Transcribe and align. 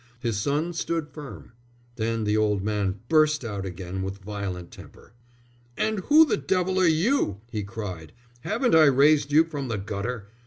His 0.19 0.35
son 0.37 0.73
stood 0.73 1.09
firm. 1.09 1.51
Then 1.95 2.23
the 2.23 2.35
old 2.35 2.63
man 2.63 3.01
burst 3.07 3.45
out 3.45 3.67
again 3.67 4.01
with 4.01 4.17
violent 4.17 4.71
temper. 4.71 5.13
"And 5.77 5.99
who 6.05 6.25
the 6.25 6.37
devil 6.37 6.79
are 6.79 6.87
you?" 6.87 7.41
he 7.51 7.61
cried. 7.61 8.11
"Haven't 8.39 8.73
I 8.73 8.85
raised 8.85 9.31
you 9.31 9.43
from 9.43 9.67
the 9.67 9.77
gutter? 9.77 10.27